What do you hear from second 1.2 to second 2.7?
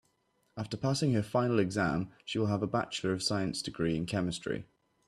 final exam she will have a